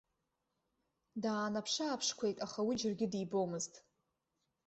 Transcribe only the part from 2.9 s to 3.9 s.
дибомызт.